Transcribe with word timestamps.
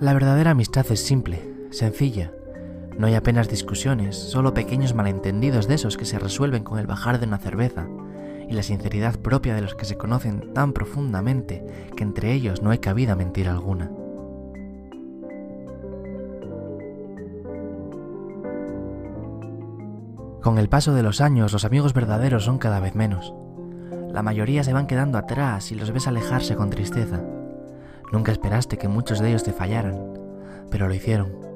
La 0.00 0.14
verdadera 0.14 0.52
amistad 0.52 0.86
es 0.92 1.04
simple, 1.04 1.42
sencilla. 1.72 2.30
No 2.96 3.08
hay 3.08 3.16
apenas 3.16 3.48
discusiones, 3.48 4.16
solo 4.16 4.54
pequeños 4.54 4.94
malentendidos 4.94 5.66
de 5.66 5.74
esos 5.74 5.96
que 5.96 6.04
se 6.04 6.20
resuelven 6.20 6.62
con 6.62 6.78
el 6.78 6.86
bajar 6.86 7.18
de 7.18 7.26
una 7.26 7.38
cerveza 7.38 7.88
y 8.48 8.52
la 8.52 8.62
sinceridad 8.62 9.18
propia 9.18 9.56
de 9.56 9.60
los 9.60 9.74
que 9.74 9.86
se 9.86 9.96
conocen 9.96 10.54
tan 10.54 10.72
profundamente 10.72 11.66
que 11.96 12.04
entre 12.04 12.32
ellos 12.32 12.62
no 12.62 12.70
hay 12.70 12.78
cabida 12.78 13.16
mentira 13.16 13.50
alguna. 13.50 13.90
Con 20.40 20.58
el 20.58 20.68
paso 20.68 20.94
de 20.94 21.02
los 21.02 21.20
años, 21.20 21.52
los 21.52 21.64
amigos 21.64 21.92
verdaderos 21.92 22.44
son 22.44 22.58
cada 22.58 22.78
vez 22.78 22.94
menos. 22.94 23.34
La 24.12 24.22
mayoría 24.22 24.62
se 24.62 24.72
van 24.72 24.86
quedando 24.86 25.18
atrás 25.18 25.72
y 25.72 25.74
los 25.74 25.90
ves 25.90 26.06
alejarse 26.06 26.54
con 26.54 26.70
tristeza. 26.70 27.20
Nunca 28.12 28.32
esperaste 28.32 28.78
que 28.78 28.88
muchos 28.88 29.20
de 29.20 29.28
ellos 29.28 29.44
te 29.44 29.52
fallaran, 29.52 30.14
pero 30.70 30.88
lo 30.88 30.94
hicieron. 30.94 31.48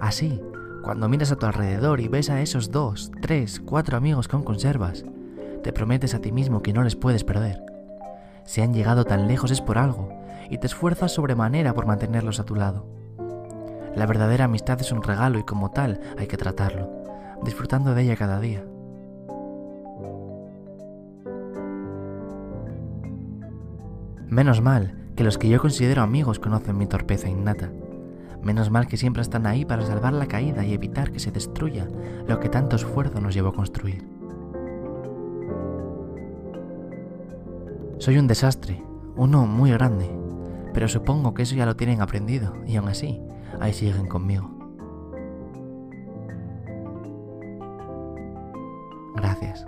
Así, 0.00 0.40
cuando 0.82 1.08
miras 1.08 1.30
a 1.30 1.36
tu 1.36 1.46
alrededor 1.46 2.00
y 2.00 2.08
ves 2.08 2.30
a 2.30 2.40
esos 2.40 2.70
dos, 2.70 3.12
tres, 3.20 3.60
cuatro 3.60 3.96
amigos 3.96 4.28
aún 4.32 4.42
conservas, 4.42 5.04
te 5.62 5.72
prometes 5.72 6.14
a 6.14 6.20
ti 6.20 6.32
mismo 6.32 6.62
que 6.62 6.72
no 6.72 6.82
les 6.82 6.96
puedes 6.96 7.22
perder. 7.22 7.62
Si 8.44 8.62
han 8.62 8.72
llegado 8.72 9.04
tan 9.04 9.28
lejos 9.28 9.50
es 9.50 9.60
por 9.60 9.78
algo, 9.78 10.08
y 10.48 10.58
te 10.58 10.66
esfuerzas 10.66 11.12
sobremanera 11.12 11.74
por 11.74 11.86
mantenerlos 11.86 12.40
a 12.40 12.44
tu 12.44 12.56
lado. 12.56 12.86
La 13.94 14.06
verdadera 14.06 14.46
amistad 14.46 14.80
es 14.80 14.90
un 14.90 15.02
regalo 15.02 15.38
y 15.38 15.44
como 15.44 15.70
tal 15.70 16.00
hay 16.18 16.26
que 16.26 16.36
tratarlo, 16.36 16.90
disfrutando 17.44 17.94
de 17.94 18.02
ella 18.02 18.16
cada 18.16 18.40
día. 18.40 18.64
Menos 24.30 24.62
mal 24.62 24.94
que 25.16 25.24
los 25.24 25.38
que 25.38 25.48
yo 25.48 25.60
considero 25.60 26.02
amigos 26.02 26.38
conocen 26.38 26.78
mi 26.78 26.86
torpeza 26.86 27.28
innata. 27.28 27.72
Menos 28.44 28.70
mal 28.70 28.86
que 28.86 28.96
siempre 28.96 29.22
están 29.22 29.44
ahí 29.44 29.64
para 29.64 29.82
salvar 29.82 30.12
la 30.12 30.26
caída 30.26 30.64
y 30.64 30.72
evitar 30.72 31.10
que 31.10 31.18
se 31.18 31.32
destruya 31.32 31.88
lo 32.28 32.38
que 32.38 32.48
tanto 32.48 32.76
esfuerzo 32.76 33.20
nos 33.20 33.34
llevó 33.34 33.48
a 33.48 33.54
construir. 33.54 34.06
Soy 37.98 38.18
un 38.18 38.28
desastre, 38.28 38.80
uno 39.16 39.46
muy 39.46 39.72
grande, 39.72 40.08
pero 40.72 40.86
supongo 40.86 41.34
que 41.34 41.42
eso 41.42 41.56
ya 41.56 41.66
lo 41.66 41.74
tienen 41.74 42.00
aprendido 42.00 42.54
y 42.68 42.76
aún 42.76 42.88
así, 42.88 43.20
ahí 43.58 43.72
siguen 43.72 44.06
conmigo. 44.06 44.48
Gracias. 49.16 49.66